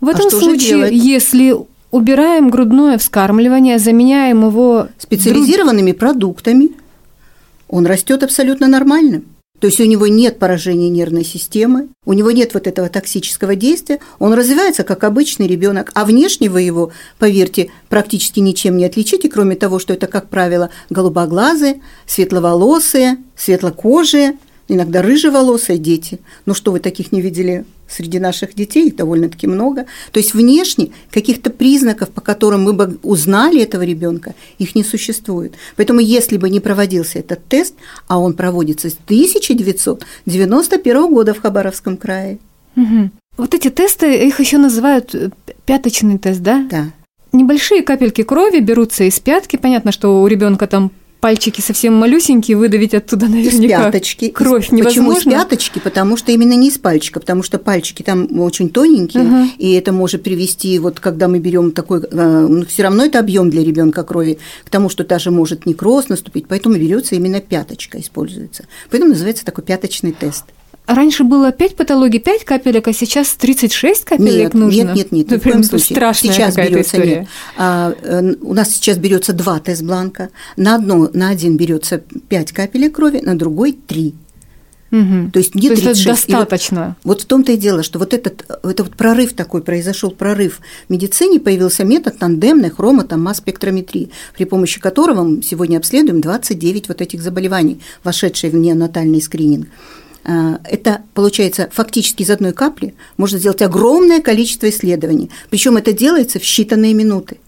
В 0.00 0.08
этом 0.08 0.26
а 0.26 0.30
случае, 0.30 0.88
если 0.92 1.56
убираем 1.90 2.50
грудное 2.50 2.98
вскармливание, 2.98 3.78
заменяем 3.78 4.46
его 4.46 4.88
специализированными 4.98 5.92
друг... 5.92 6.00
продуктами, 6.00 6.70
он 7.68 7.86
растет 7.86 8.22
абсолютно 8.22 8.66
нормальным. 8.66 9.24
То 9.62 9.68
есть 9.68 9.78
у 9.78 9.84
него 9.84 10.08
нет 10.08 10.40
поражения 10.40 10.88
нервной 10.88 11.24
системы, 11.24 11.86
у 12.04 12.14
него 12.14 12.32
нет 12.32 12.52
вот 12.52 12.66
этого 12.66 12.88
токсического 12.88 13.54
действия, 13.54 14.00
он 14.18 14.32
развивается 14.32 14.82
как 14.82 15.04
обычный 15.04 15.46
ребенок, 15.46 15.92
а 15.94 16.04
внешне 16.04 16.50
вы 16.50 16.62
его, 16.62 16.90
поверьте, 17.20 17.70
практически 17.88 18.40
ничем 18.40 18.76
не 18.76 18.84
отличите, 18.84 19.28
кроме 19.28 19.54
того, 19.54 19.78
что 19.78 19.94
это, 19.94 20.08
как 20.08 20.30
правило, 20.30 20.70
голубоглазые, 20.90 21.80
светловолосые, 22.06 23.18
светлокожие, 23.36 24.36
иногда 24.68 25.02
рыжеволосые 25.02 25.78
дети. 25.78 26.20
Ну 26.46 26.54
что, 26.54 26.72
вы 26.72 26.80
таких 26.80 27.12
не 27.12 27.20
видели 27.20 27.66
среди 27.88 28.18
наших 28.18 28.54
детей, 28.54 28.88
их 28.88 28.96
довольно-таки 28.96 29.46
много. 29.46 29.84
То 30.12 30.18
есть 30.18 30.32
внешне 30.34 30.90
каких-то 31.10 31.50
признаков, 31.50 32.10
по 32.10 32.20
которым 32.20 32.62
мы 32.62 32.72
бы 32.72 32.98
узнали 33.02 33.62
этого 33.62 33.82
ребенка, 33.82 34.34
их 34.58 34.74
не 34.74 34.82
существует. 34.84 35.54
Поэтому 35.76 36.00
если 36.00 36.38
бы 36.38 36.50
не 36.50 36.60
проводился 36.60 37.18
этот 37.18 37.44
тест, 37.46 37.74
а 38.08 38.18
он 38.18 38.34
проводится 38.34 38.90
с 38.90 38.96
1991 39.04 41.12
года 41.12 41.34
в 41.34 41.40
Хабаровском 41.40 41.96
крае. 41.96 42.38
Угу. 42.76 43.10
Вот 43.36 43.54
эти 43.54 43.70
тесты, 43.70 44.26
их 44.26 44.40
еще 44.40 44.58
называют 44.58 45.14
э, 45.14 45.30
пяточный 45.64 46.18
тест, 46.18 46.40
да? 46.40 46.66
Да. 46.70 46.90
Небольшие 47.32 47.82
капельки 47.82 48.22
крови 48.22 48.60
берутся 48.60 49.04
из 49.04 49.18
пятки. 49.18 49.56
Понятно, 49.56 49.92
что 49.92 50.22
у 50.22 50.26
ребенка 50.26 50.66
там 50.66 50.90
пальчики 51.22 51.60
совсем 51.60 51.94
малюсенькие, 51.94 52.56
выдавить 52.56 52.94
оттуда 52.94 53.28
наверняка 53.28 53.76
из 53.76 53.92
пяточки. 53.92 54.28
кровь 54.30 54.66
из, 54.66 54.72
невозможно. 54.72 55.14
Почему 55.14 55.32
из 55.32 55.38
пяточки? 55.38 55.78
Потому 55.78 56.16
что 56.16 56.32
именно 56.32 56.54
не 56.54 56.68
из 56.68 56.78
пальчика, 56.78 57.20
потому 57.20 57.44
что 57.44 57.60
пальчики 57.60 58.02
там 58.02 58.40
очень 58.40 58.68
тоненькие, 58.68 59.22
угу. 59.22 59.50
и 59.56 59.72
это 59.74 59.92
может 59.92 60.24
привести, 60.24 60.76
вот 60.80 60.98
когда 60.98 61.28
мы 61.28 61.38
берем 61.38 61.70
такой, 61.70 62.02
э, 62.02 62.46
ну, 62.48 62.66
все 62.66 62.82
равно 62.82 63.04
это 63.04 63.20
объем 63.20 63.50
для 63.50 63.62
ребенка 63.62 64.02
крови, 64.02 64.40
к 64.64 64.70
тому, 64.70 64.88
что 64.88 65.04
даже 65.04 65.30
может 65.30 65.64
некроз 65.64 66.08
наступить, 66.08 66.48
поэтому 66.48 66.74
берется 66.74 67.14
именно 67.14 67.40
пяточка, 67.40 68.00
используется. 68.00 68.66
Поэтому 68.90 69.12
называется 69.12 69.44
такой 69.44 69.62
пяточный 69.62 70.10
тест. 70.10 70.46
Раньше 70.94 71.24
было 71.24 71.52
5 71.52 71.76
патологий, 71.76 72.20
5 72.20 72.44
капелек, 72.44 72.88
а 72.88 72.92
сейчас 72.92 73.34
36 73.34 74.04
капелек 74.04 74.28
нет, 74.28 74.54
нужно? 74.54 74.80
Нет, 74.82 74.94
нет, 74.94 75.12
нет, 75.12 75.30
ну, 75.30 75.38
прям 75.38 75.62
страшная 75.62 76.32
сейчас 76.32 76.56
берется, 76.56 76.80
история. 76.80 77.20
Нет. 77.20 77.28
А, 77.56 77.94
э, 78.02 78.34
у 78.40 78.54
нас 78.54 78.70
сейчас 78.70 78.98
берется 78.98 79.32
два 79.32 79.58
тест-бланка. 79.60 80.30
На, 80.56 80.76
одно, 80.76 81.08
на 81.12 81.30
один 81.30 81.56
берется 81.56 81.98
5 81.98 82.52
капелек 82.52 82.94
крови, 82.96 83.20
на 83.20 83.36
другой 83.38 83.72
3. 83.72 84.14
Угу. 84.92 85.30
То 85.32 85.38
есть 85.38 85.54
не 85.54 85.68
То 85.70 85.74
36. 85.74 86.06
Есть 86.06 86.24
это 86.24 86.32
достаточно. 86.32 86.96
Вот, 87.02 87.16
вот 87.16 87.22
в 87.22 87.24
том-то 87.24 87.52
и 87.52 87.56
дело, 87.56 87.82
что 87.82 87.98
вот 87.98 88.12
этот, 88.12 88.44
это 88.62 88.84
вот 88.84 88.94
прорыв 88.94 89.32
такой 89.32 89.62
произошел, 89.62 90.10
прорыв 90.10 90.60
в 90.86 90.92
медицине, 90.92 91.40
появился 91.40 91.84
метод 91.84 92.18
тандемной 92.18 92.68
хромотомасс-спектрометрии, 92.68 94.10
при 94.36 94.44
помощи 94.44 94.80
которого 94.80 95.24
мы 95.24 95.42
сегодня 95.42 95.78
обследуем 95.78 96.20
29 96.20 96.88
вот 96.88 97.00
этих 97.00 97.22
заболеваний, 97.22 97.80
вошедшие 98.04 98.50
в 98.50 98.54
неонатальный 98.54 99.22
скрининг. 99.22 99.68
А, 100.24 100.60
это 100.64 101.02
получается 101.14 101.68
фактически 101.72 102.22
из 102.22 102.30
одной 102.30 102.52
капли 102.52 102.94
можно 103.16 103.38
сделать 103.38 103.62
огромное 103.62 104.20
количество 104.20 104.68
исследований. 104.68 105.30
Причем 105.50 105.76
это 105.76 105.92
делается 105.92 106.38
в 106.38 106.42
считанные 106.42 106.94
минуты 106.94 107.38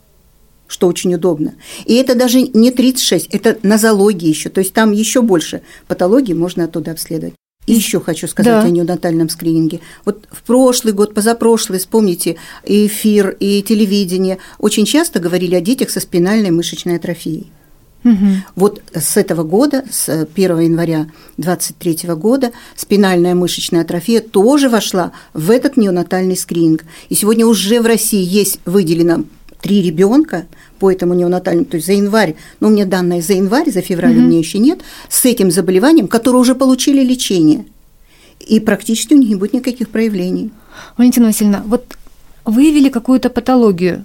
что 0.67 0.89
очень 0.89 1.15
удобно. 1.15 1.55
И 1.85 1.95
это 1.95 2.15
даже 2.15 2.41
не 2.41 2.71
36, 2.71 3.29
это 3.31 3.59
нозология 3.63 4.31
еще, 4.31 4.49
то 4.49 4.61
есть 4.61 4.73
там 4.73 4.93
еще 4.93 5.21
больше 5.23 5.63
патологий 5.87 6.35
можно 6.35 6.65
оттуда 6.65 6.93
обследовать. 6.93 7.35
И 7.67 7.75
еще 7.75 8.01
хочу 8.01 8.27
сказать 8.27 8.63
да. 8.63 8.67
о 8.67 8.71
неонатальном 8.71 9.29
скрининге. 9.29 9.81
Вот 10.05 10.27
в 10.31 10.43
прошлый 10.43 10.93
год, 10.93 11.15
позапрошлый, 11.15 11.79
вспомните, 11.79 12.37
и 12.65 12.87
эфир, 12.87 13.37
и 13.41 13.63
телевидение 13.63 14.39
очень 14.59 14.85
часто 14.85 15.19
говорили 15.21 15.55
о 15.55 15.61
детях 15.61 15.91
со 15.91 16.01
спинальной 16.01 16.51
мышечной 16.51 16.97
атрофией. 16.97 17.53
Угу. 18.05 18.27
Вот 18.57 18.83
с 18.95 19.17
этого 19.17 19.43
года, 19.43 19.85
с 19.91 20.09
1 20.35 20.59
января 20.61 21.07
2023 21.39 22.15
года, 22.15 22.53
спинальная 22.77 23.35
мышечная 23.35 23.83
атрофия 23.83 24.21
тоже 24.21 24.69
вошла 24.69 25.13
в 25.33 25.51
этот 25.51 25.77
неонатальный 25.77 26.37
скрининг. 26.37 26.85
И 27.09 27.15
сегодня 27.15 27.47
уже 27.47 27.81
в 27.81 27.87
России 27.87 28.23
есть 28.23 28.61
выделено 28.67 29.25
три 29.63 29.81
ребенка 29.81 30.45
по 30.79 30.91
этому 30.91 31.15
неонатальному, 31.15 31.65
то 31.65 31.77
есть 31.77 31.87
за 31.87 31.95
январь, 31.95 32.35
ну, 32.61 32.69
у 32.69 32.71
меня 32.71 32.85
данные 32.85 33.23
за 33.23 33.33
январь, 33.33 33.71
за 33.71 33.81
февраль 33.81 34.13
угу. 34.13 34.21
у 34.21 34.27
меня 34.27 34.39
еще 34.39 34.59
нет, 34.59 34.81
с 35.09 35.25
этим 35.25 35.51
заболеванием, 35.51 36.07
которые 36.07 36.41
уже 36.41 36.55
получили 36.55 37.03
лечение. 37.03 37.65
И 38.41 38.61
практически 38.61 39.15
у 39.15 39.17
них 39.17 39.31
не 39.31 39.37
будет 39.37 39.55
никаких 39.55 39.89
проявлений. 39.89 40.51
Валентина 40.99 41.27
Васильевна, 41.27 41.63
вот 41.67 41.97
выявили 42.45 42.91
какую-то 42.91 43.31
патологию, 43.31 44.05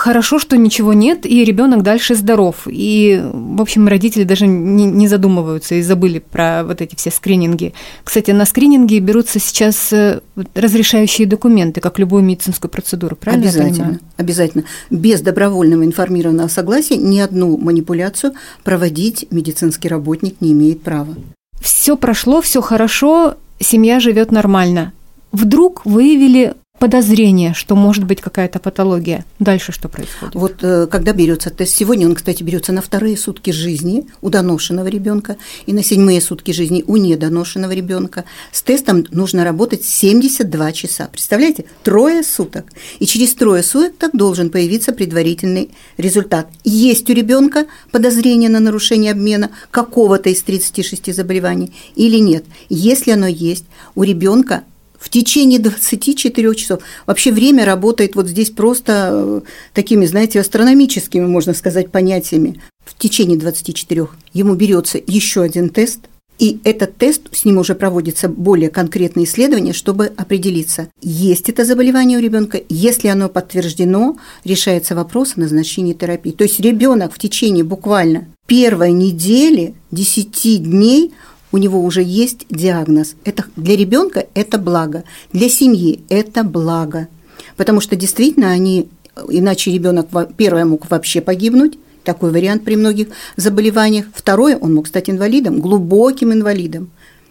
хорошо, 0.00 0.38
что 0.38 0.56
ничего 0.56 0.94
нет, 0.94 1.26
и 1.26 1.44
ребенок 1.44 1.82
дальше 1.82 2.14
здоров. 2.14 2.66
И, 2.66 3.22
в 3.32 3.60
общем, 3.60 3.86
родители 3.86 4.24
даже 4.24 4.46
не, 4.46 4.86
не 4.86 5.06
задумываются 5.08 5.74
и 5.74 5.82
забыли 5.82 6.18
про 6.18 6.64
вот 6.64 6.80
эти 6.80 6.96
все 6.96 7.10
скрининги. 7.10 7.74
Кстати, 8.02 8.30
на 8.30 8.46
скрининге 8.46 8.98
берутся 9.00 9.38
сейчас 9.38 9.92
э, 9.92 10.20
разрешающие 10.54 11.26
документы, 11.26 11.80
как 11.80 11.98
любую 11.98 12.22
медицинскую 12.22 12.70
процедуру, 12.70 13.14
правильно? 13.14 13.44
Обязательно, 13.44 14.00
обязательно. 14.16 14.64
Без 14.88 15.20
добровольного 15.20 15.84
информированного 15.84 16.48
согласия 16.48 16.96
ни 16.96 17.20
одну 17.20 17.58
манипуляцию 17.58 18.32
проводить 18.64 19.26
медицинский 19.30 19.88
работник 19.88 20.40
не 20.40 20.52
имеет 20.52 20.82
права. 20.82 21.14
Все 21.60 21.96
прошло, 21.96 22.40
все 22.40 22.62
хорошо, 22.62 23.36
семья 23.58 24.00
живет 24.00 24.32
нормально. 24.32 24.92
Вдруг 25.30 25.84
выявили 25.84 26.54
подозрение, 26.80 27.52
что 27.52 27.76
может 27.76 28.04
быть 28.04 28.22
какая-то 28.22 28.58
патология. 28.58 29.26
Дальше 29.38 29.70
что 29.70 29.90
происходит? 29.90 30.34
Вот 30.34 30.64
э, 30.64 30.86
когда 30.86 31.12
берется 31.12 31.50
тест 31.50 31.76
сегодня, 31.76 32.06
он, 32.06 32.14
кстати, 32.14 32.42
берется 32.42 32.72
на 32.72 32.80
вторые 32.80 33.18
сутки 33.18 33.50
жизни 33.50 34.06
у 34.22 34.30
доношенного 34.30 34.88
ребенка 34.88 35.36
и 35.66 35.74
на 35.74 35.84
седьмые 35.84 36.22
сутки 36.22 36.52
жизни 36.52 36.82
у 36.86 36.96
недоношенного 36.96 37.72
ребенка. 37.72 38.24
С 38.50 38.62
тестом 38.62 39.04
нужно 39.10 39.44
работать 39.44 39.84
72 39.84 40.72
часа. 40.72 41.08
Представляете? 41.12 41.66
Трое 41.82 42.22
суток. 42.22 42.72
И 42.98 43.04
через 43.04 43.34
трое 43.34 43.62
суток 43.62 44.12
должен 44.14 44.48
появиться 44.48 44.92
предварительный 44.92 45.70
результат. 45.98 46.48
Есть 46.64 47.10
у 47.10 47.12
ребенка 47.12 47.66
подозрение 47.90 48.48
на 48.48 48.58
нарушение 48.58 49.12
обмена 49.12 49.50
какого-то 49.70 50.30
из 50.30 50.40
36 50.40 51.14
заболеваний 51.14 51.74
или 51.94 52.16
нет. 52.16 52.44
Если 52.70 53.10
оно 53.10 53.26
есть, 53.26 53.66
у 53.94 54.02
ребенка 54.02 54.62
в 55.00 55.08
течение 55.08 55.58
24 55.58 56.54
часов. 56.54 56.82
Вообще 57.06 57.32
время 57.32 57.64
работает 57.64 58.14
вот 58.14 58.28
здесь 58.28 58.50
просто 58.50 59.10
э, 59.12 59.40
такими, 59.72 60.04
знаете, 60.04 60.38
астрономическими, 60.38 61.26
можно 61.26 61.54
сказать, 61.54 61.90
понятиями. 61.90 62.60
В 62.84 62.96
течение 62.96 63.38
24 63.38 64.08
ему 64.34 64.54
берется 64.54 65.00
еще 65.04 65.42
один 65.42 65.70
тест, 65.70 66.00
и 66.38 66.58
этот 66.64 66.96
тест, 66.96 67.22
с 67.32 67.44
ним 67.44 67.58
уже 67.58 67.74
проводится 67.74 68.26
более 68.26 68.70
конкретные 68.70 69.26
исследования, 69.26 69.74
чтобы 69.74 70.06
определиться, 70.16 70.88
есть 71.02 71.50
это 71.50 71.66
заболевание 71.66 72.18
у 72.18 72.22
ребенка. 72.22 72.62
Если 72.70 73.08
оно 73.08 73.28
подтверждено, 73.28 74.16
решается 74.44 74.94
вопрос 74.94 75.34
о 75.36 75.40
назначении 75.40 75.92
терапии. 75.92 76.30
То 76.30 76.44
есть 76.44 76.58
ребенок 76.58 77.12
в 77.12 77.18
течение 77.18 77.62
буквально 77.62 78.26
первой 78.46 78.92
недели, 78.92 79.74
10 79.90 80.62
дней 80.62 81.12
у 81.52 81.58
него 81.58 81.82
уже 81.82 82.02
есть 82.02 82.46
диагноз. 82.50 83.14
Это 83.24 83.44
для 83.56 83.76
ребенка 83.76 84.26
это 84.34 84.58
благо, 84.58 85.04
для 85.32 85.48
семьи 85.48 86.00
это 86.08 86.44
благо, 86.44 87.08
потому 87.56 87.80
что 87.80 87.96
действительно 87.96 88.50
они, 88.50 88.88
иначе 89.28 89.72
ребенок 89.72 90.08
первое 90.36 90.64
мог 90.64 90.90
вообще 90.90 91.20
погибнуть, 91.20 91.78
такой 92.04 92.30
вариант 92.30 92.64
при 92.64 92.76
многих 92.76 93.08
заболеваниях. 93.36 94.06
Второе, 94.14 94.56
он 94.56 94.74
мог 94.74 94.86
стать 94.86 95.10
инвалидом, 95.10 95.60
глубоким 95.60 96.32
инвалидом 96.32 96.90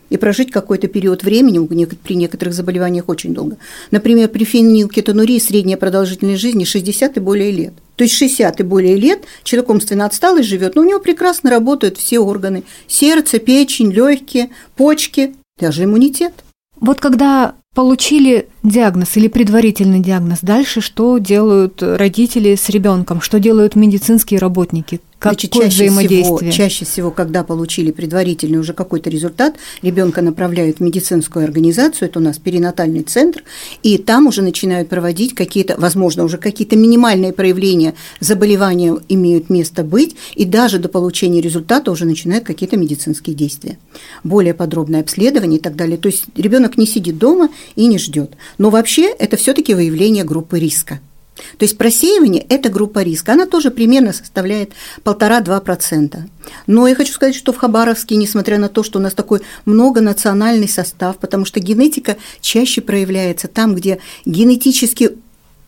и 0.09 0.17
прожить 0.17 0.51
какой-то 0.51 0.87
период 0.87 1.23
времени 1.23 1.65
при 2.03 2.15
некоторых 2.15 2.53
заболеваниях 2.53 3.09
очень 3.09 3.33
долго. 3.33 3.57
Например, 3.91 4.27
при 4.27 4.43
фенилкетонурии 4.43 5.39
средняя 5.39 5.77
продолжительность 5.77 6.41
жизни 6.41 6.63
60 6.63 7.17
и 7.17 7.19
более 7.19 7.51
лет. 7.51 7.73
То 7.99 8.03
есть 8.05 8.15
60 8.15 8.61
и 8.61 8.63
более 8.63 8.95
лет 8.95 9.25
человек 9.43 9.69
умственно 9.69 10.05
отсталый 10.05 10.41
живет, 10.41 10.75
но 10.75 10.83
у 10.83 10.85
него 10.85 11.01
прекрасно 11.01 11.49
работают 11.49 11.97
все 11.97 12.19
органы– 12.19 12.63
сердце, 12.87 13.39
печень, 13.39 13.91
легкие, 13.91 14.51
почки, 14.77 15.35
даже 15.59 15.83
иммунитет. 15.83 16.31
Вот 16.77 17.01
когда 17.01 17.55
получили 17.75 18.47
диагноз 18.63 19.17
или 19.17 19.27
предварительный 19.27 19.99
диагноз, 19.99 20.39
дальше 20.41 20.79
что 20.79 21.17
делают 21.17 21.83
родители 21.83 22.55
с 22.55 22.69
ребенком, 22.69 23.19
что 23.19 23.37
делают 23.37 23.75
медицинские 23.75 24.39
работники? 24.39 25.01
Какое 25.19 25.33
Значит, 25.33 25.51
чаще 25.51 25.67
взаимодействие? 25.69 26.51
Всего, 26.51 26.51
чаще 26.51 26.85
всего, 26.85 27.11
когда 27.11 27.43
получили 27.43 27.91
предварительный 27.91 28.57
уже 28.57 28.71
какой-то 28.71 29.09
результат, 29.09 29.57
ребенка 29.81 30.21
направляют 30.21 30.77
в 30.77 30.79
медицинскую 30.79 31.43
организацию, 31.43 32.07
это 32.07 32.19
у 32.19 32.21
нас 32.21 32.37
перинатальный 32.37 33.03
центр, 33.03 33.43
и 33.83 33.97
там 33.97 34.27
уже 34.27 34.41
начинают 34.41 34.87
проводить 34.87 35.35
какие-то, 35.35 35.75
возможно, 35.77 36.23
уже 36.23 36.37
какие-то 36.37 36.77
минимальные 36.77 37.33
проявления 37.33 37.95
заболевания 38.21 38.95
имеют 39.09 39.49
место 39.49 39.83
быть, 39.83 40.15
и 40.35 40.45
даже 40.45 40.79
до 40.79 40.87
получения 40.87 41.41
результата 41.41 41.91
уже 41.91 42.05
начинают 42.05 42.45
какие-то 42.45 42.77
медицинские 42.77 43.35
действия. 43.35 43.77
Более 44.23 44.53
подробное 44.53 45.01
обследование 45.01 45.59
и 45.59 45.61
так 45.61 45.75
далее. 45.75 45.97
То 45.97 46.07
есть 46.07 46.27
ребенок 46.37 46.77
не 46.77 46.87
сидит 46.87 47.17
дома 47.17 47.49
и 47.75 47.87
не 47.87 47.99
ждет. 47.99 48.37
Но 48.57 48.69
вообще 48.69 49.09
это 49.11 49.35
все-таки 49.35 49.73
выявление 49.73 50.23
группы 50.23 50.59
риска. 50.59 51.01
То 51.57 51.63
есть 51.63 51.77
просеивание– 51.77 52.45
это 52.49 52.69
группа 52.69 53.03
риска, 53.03 53.33
она 53.33 53.45
тоже 53.45 53.71
примерно 53.71 54.13
составляет 54.13 54.71
1,5-2%. 55.03 56.17
Но 56.67 56.87
я 56.87 56.95
хочу 56.95 57.13
сказать, 57.13 57.35
что 57.35 57.53
в 57.53 57.57
Хабаровске, 57.57 58.15
несмотря 58.15 58.57
на 58.57 58.69
то, 58.69 58.83
что 58.83 58.99
у 58.99 59.01
нас 59.01 59.13
такой 59.13 59.41
многонациональный 59.65 60.69
состав, 60.69 61.17
потому 61.17 61.45
что 61.45 61.59
генетика 61.59 62.17
чаще 62.41 62.81
проявляется 62.81 63.47
там, 63.47 63.75
где 63.75 63.99
генетически, 64.25 65.17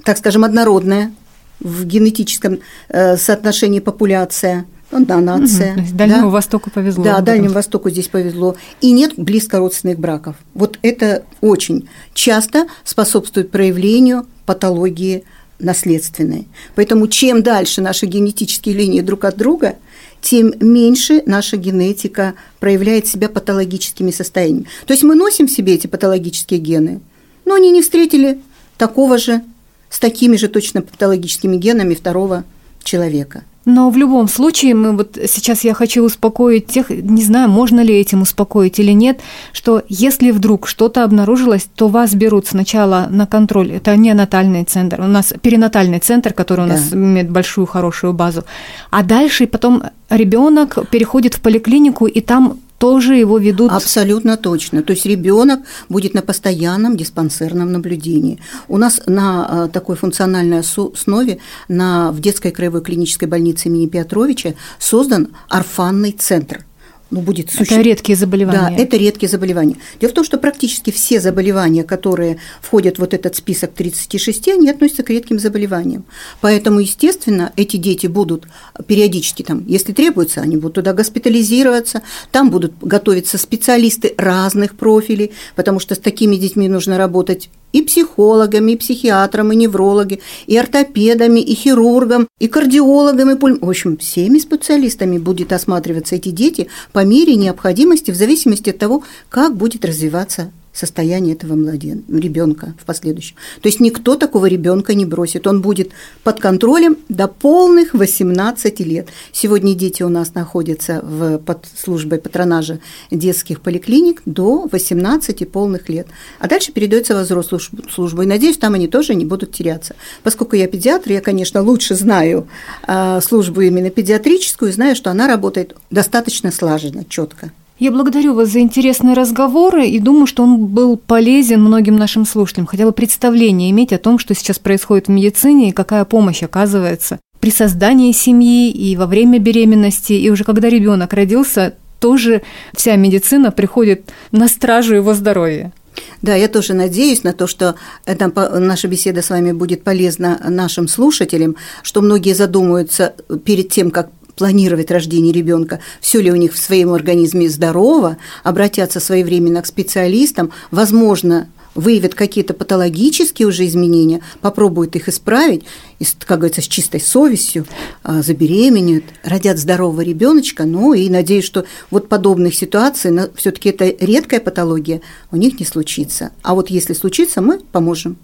так 0.03 0.17
скажем, 0.17 0.43
однородная 0.43 1.13
в 1.59 1.85
генетическом 1.85 2.59
э, 2.89 3.17
соотношении 3.17 3.79
популяция– 3.79 4.65
одна 4.91 5.19
нация. 5.19 5.73
Угу, 5.73 5.81
Дальнему 5.93 6.21
да? 6.23 6.27
Востоку 6.29 6.69
повезло. 6.69 7.03
Да, 7.03 7.21
Дальнему 7.21 7.53
Востоку 7.53 7.89
здесь 7.89 8.07
повезло. 8.07 8.55
И 8.81 8.91
нет 8.91 9.13
близкородственных 9.17 9.99
браков. 9.99 10.35
Вот 10.53 10.79
это 10.81 11.23
очень 11.41 11.89
часто 12.13 12.67
способствует 12.83 13.51
проявлению 13.51 14.25
патологии 14.45 15.23
наследственные. 15.61 16.45
Поэтому 16.75 17.07
чем 17.07 17.43
дальше 17.43 17.81
наши 17.81 18.05
генетические 18.05 18.75
линии 18.75 19.01
друг 19.01 19.25
от 19.25 19.37
друга, 19.37 19.75
тем 20.21 20.53
меньше 20.59 21.23
наша 21.25 21.57
генетика 21.57 22.35
проявляет 22.59 23.07
себя 23.07 23.27
патологическими 23.29 24.11
состояниями. 24.11 24.67
То 24.85 24.93
есть 24.93 25.03
мы 25.03 25.15
носим 25.15 25.47
в 25.47 25.51
себе 25.51 25.73
эти 25.73 25.87
патологические 25.87 26.59
гены, 26.59 27.01
но 27.45 27.55
они 27.55 27.71
не 27.71 27.81
встретили 27.81 28.39
такого 28.77 29.17
же, 29.17 29.41
с 29.89 29.99
такими 29.99 30.37
же 30.37 30.47
точно 30.47 30.81
патологическими 30.81 31.57
генами 31.57 31.95
второго 31.95 32.45
человека. 32.83 33.43
Но 33.65 33.91
в 33.91 33.97
любом 33.97 34.27
случае, 34.27 34.73
мы 34.73 34.97
вот 34.97 35.17
сейчас 35.27 35.63
я 35.63 35.75
хочу 35.75 36.03
успокоить 36.03 36.65
тех, 36.65 36.89
не 36.89 37.23
знаю, 37.23 37.49
можно 37.49 37.81
ли 37.81 37.93
этим 37.93 38.23
успокоить 38.23 38.79
или 38.79 38.91
нет, 38.91 39.19
что 39.53 39.83
если 39.87 40.31
вдруг 40.31 40.67
что-то 40.67 41.03
обнаружилось, 41.03 41.67
то 41.75 41.87
вас 41.87 42.15
берут 42.15 42.47
сначала 42.47 43.07
на 43.11 43.27
контроль. 43.27 43.71
Это 43.71 43.95
не 43.95 44.13
натальный 44.15 44.63
центр, 44.63 44.99
у 45.01 45.07
нас 45.07 45.33
перинатальный 45.41 45.99
центр, 45.99 46.33
который 46.33 46.65
у 46.65 46.67
да. 46.67 46.73
нас 46.73 46.91
имеет 46.91 47.29
большую 47.29 47.67
хорошую 47.67 48.13
базу. 48.13 48.45
А 48.89 49.03
дальше 49.03 49.45
потом 49.45 49.83
ребенок 50.09 50.89
переходит 50.89 51.35
в 51.35 51.41
поликлинику, 51.41 52.07
и 52.07 52.19
там 52.19 52.57
тоже 52.81 53.15
его 53.15 53.37
ведут. 53.37 53.71
Абсолютно 53.71 54.37
точно. 54.37 54.81
То 54.81 54.93
есть 54.93 55.05
ребенок 55.05 55.59
будет 55.87 56.15
на 56.15 56.23
постоянном 56.23 56.97
диспансерном 56.97 57.71
наблюдении. 57.71 58.39
У 58.67 58.77
нас 58.77 58.99
на 59.05 59.67
э, 59.67 59.69
такой 59.71 59.95
функциональной 59.95 60.61
основе 60.61 61.37
на, 61.67 62.11
в 62.11 62.19
детской 62.19 62.51
краевой 62.51 62.81
клинической 62.81 63.27
больнице 63.27 63.69
имени 63.69 63.85
Петровича 63.85 64.55
создан 64.79 65.27
орфанный 65.47 66.11
центр– 66.11 66.65
ну, 67.11 67.21
будет 67.21 67.51
существовать. 67.51 67.71
Это 67.71 67.89
редкие 67.89 68.15
заболевания. 68.15 68.75
Да, 68.75 68.83
это 68.83 68.97
редкие 68.97 69.29
заболевания. 69.29 69.75
Дело 69.99 70.11
в 70.11 70.15
том, 70.15 70.23
что 70.23 70.37
практически 70.37 70.91
все 70.91 71.19
заболевания, 71.19 71.83
которые 71.83 72.37
входят 72.61 72.95
в 72.95 72.99
вот 72.99 73.13
этот 73.13 73.35
список 73.35 73.73
36, 73.73 74.47
они 74.47 74.69
относятся 74.69 75.03
к 75.03 75.09
редким 75.09 75.37
заболеваниям. 75.37 76.05
Поэтому, 76.39 76.79
естественно, 76.79 77.51
эти 77.57 77.77
дети 77.77 78.07
будут 78.07 78.45
периодически, 78.87 79.43
там, 79.43 79.65
если 79.67 79.91
требуется, 79.91 80.41
они 80.41 80.55
будут 80.55 80.75
туда 80.75 80.93
госпитализироваться, 80.93 82.01
там 82.31 82.49
будут 82.49 82.73
готовиться 82.81 83.37
специалисты 83.37 84.13
разных 84.17 84.75
профилей, 84.75 85.31
потому 85.55 85.79
что 85.79 85.95
с 85.95 85.99
такими 85.99 86.37
детьми 86.37 86.69
нужно 86.69 86.97
работать 86.97 87.49
и 87.73 87.81
психологами, 87.81 88.73
и 88.73 88.77
психиатром, 88.77 89.51
и 89.51 89.55
неврологи, 89.55 90.21
и 90.47 90.57
ортопедами, 90.57 91.39
и 91.39 91.53
хирургом, 91.53 92.27
и 92.39 92.47
кардиологами, 92.47 93.37
в 93.39 93.69
общем, 93.69 93.97
всеми 93.97 94.39
специалистами 94.39 95.17
будет 95.17 95.53
осматриваться 95.53 96.15
эти 96.15 96.29
дети 96.29 96.67
по 96.91 97.03
мере 97.05 97.35
необходимости 97.35 98.11
в 98.11 98.15
зависимости 98.15 98.69
от 98.69 98.77
того, 98.77 99.03
как 99.29 99.55
будет 99.55 99.85
развиваться 99.85 100.51
состояние 100.73 101.35
этого 101.35 101.55
младен... 101.55 102.03
ребенка 102.07 102.73
в 102.79 102.85
последующем. 102.85 103.35
То 103.61 103.67
есть 103.67 103.79
никто 103.79 104.15
такого 104.15 104.45
ребенка 104.45 104.93
не 104.93 105.05
бросит, 105.05 105.47
он 105.47 105.61
будет 105.61 105.91
под 106.23 106.39
контролем 106.39 106.97
до 107.09 107.27
полных 107.27 107.93
18 107.93 108.79
лет. 108.81 109.09
Сегодня 109.31 109.75
дети 109.75 110.03
у 110.03 110.09
нас 110.09 110.33
находятся 110.33 111.01
в, 111.03 111.37
под 111.39 111.65
службой 111.75 112.19
патронажа 112.19 112.79
детских 113.11 113.61
поликлиник 113.61 114.21
до 114.25 114.67
18 114.71 115.49
полных 115.51 115.89
лет, 115.89 116.07
а 116.39 116.47
дальше 116.47 116.71
передается 116.71 117.15
во 117.15 117.23
взрослую 117.23 117.61
службу. 117.89 118.21
И 118.21 118.25
надеюсь, 118.25 118.57
там 118.57 118.73
они 118.73 118.87
тоже 118.87 119.15
не 119.15 119.25
будут 119.25 119.51
теряться. 119.51 119.95
Поскольку 120.23 120.55
я 120.55 120.67
педиатр, 120.67 121.11
я, 121.11 121.21
конечно, 121.21 121.61
лучше 121.61 121.95
знаю 121.95 122.47
а, 122.83 123.19
службу 123.21 123.61
именно 123.61 123.89
педиатрическую, 123.89 124.71
знаю, 124.71 124.95
что 124.95 125.11
она 125.11 125.27
работает 125.27 125.75
достаточно 125.89 126.51
слаженно, 126.51 127.05
четко. 127.05 127.51
Я 127.81 127.91
благодарю 127.91 128.35
вас 128.35 128.49
за 128.49 128.59
интересные 128.59 129.15
разговоры 129.15 129.87
и 129.87 129.97
думаю, 129.97 130.27
что 130.27 130.43
он 130.43 130.67
был 130.67 130.97
полезен 130.97 131.63
многим 131.63 131.95
нашим 131.95 132.27
слушателям. 132.27 132.67
Хотела 132.67 132.91
представление 132.91 133.71
иметь 133.71 133.91
о 133.91 133.97
том, 133.97 134.19
что 134.19 134.35
сейчас 134.35 134.59
происходит 134.59 135.07
в 135.07 135.09
медицине 135.09 135.69
и 135.69 135.71
какая 135.71 136.05
помощь 136.05 136.43
оказывается 136.43 137.19
при 137.39 137.49
создании 137.49 138.11
семьи 138.11 138.69
и 138.69 138.95
во 138.95 139.07
время 139.07 139.39
беременности, 139.39 140.13
и 140.13 140.29
уже 140.29 140.43
когда 140.43 140.69
ребенок 140.69 141.11
родился, 141.13 141.73
тоже 141.99 142.43
вся 142.75 142.95
медицина 142.97 143.49
приходит 143.49 144.11
на 144.31 144.47
стражу 144.47 144.93
его 144.93 145.15
здоровья. 145.15 145.73
Да, 146.21 146.35
я 146.35 146.47
тоже 146.47 146.75
надеюсь 146.75 147.23
на 147.23 147.33
то, 147.33 147.47
что 147.47 147.75
это, 148.05 148.31
наша 148.59 148.87
беседа 148.87 149.23
с 149.23 149.31
вами 149.31 149.53
будет 149.53 149.83
полезна 149.83 150.39
нашим 150.47 150.87
слушателям, 150.87 151.55
что 151.81 152.01
многие 152.01 152.33
задумаются 152.33 153.15
перед 153.43 153.69
тем, 153.69 153.89
как 153.89 154.09
планировать 154.35 154.91
рождение 154.91 155.33
ребенка, 155.33 155.79
все 155.99 156.19
ли 156.21 156.31
у 156.31 156.35
них 156.35 156.53
в 156.53 156.57
своем 156.57 156.93
организме 156.93 157.49
здорово, 157.49 158.17
обратятся 158.43 158.99
своевременно 158.99 159.61
к 159.61 159.67
специалистам, 159.67 160.51
возможно, 160.71 161.47
выявят 161.75 162.15
какие-то 162.15 162.53
патологические 162.53 163.47
уже 163.47 163.65
изменения, 163.65 164.21
попробуют 164.41 164.95
их 164.95 165.07
исправить, 165.07 165.63
и, 165.99 166.05
как 166.19 166.39
говорится, 166.39 166.61
с 166.61 166.67
чистой 166.67 166.99
совестью 166.99 167.65
а, 168.03 168.21
забеременеют, 168.21 169.05
родят 169.23 169.57
здорового 169.57 170.01
ребеночка, 170.01 170.65
ну 170.65 170.93
и 170.93 171.09
надеюсь, 171.09 171.45
что 171.45 171.65
вот 171.89 172.09
подобных 172.09 172.55
ситуаций, 172.55 173.11
все-таки 173.35 173.69
это 173.69 173.85
редкая 174.03 174.39
патология, 174.39 175.01
у 175.31 175.37
них 175.37 175.59
не 175.59 175.65
случится. 175.65 176.31
А 176.41 176.55
вот 176.55 176.69
если 176.69 176.93
случится, 176.93 177.41
мы 177.41 177.59
поможем. 177.71 178.17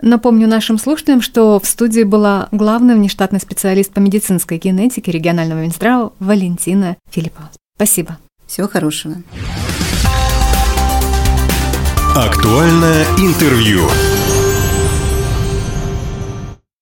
Напомню 0.00 0.48
нашим 0.48 0.78
слушателям, 0.78 1.20
что 1.20 1.60
в 1.60 1.66
студии 1.66 2.02
была 2.02 2.48
главный 2.50 2.94
внештатный 2.94 3.40
специалист 3.40 3.92
по 3.92 4.00
медицинской 4.00 4.58
генетике 4.58 5.12
регионального 5.12 5.60
Минздрава 5.60 6.12
Валентина 6.18 6.96
Филиппова. 7.10 7.50
Спасибо. 7.76 8.18
Всего 8.46 8.68
хорошего. 8.68 9.16
Актуальное 12.14 13.04
интервью. 13.18 13.80